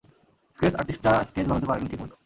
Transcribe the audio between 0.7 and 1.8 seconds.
আর্টিস্টটা sketch বানাতে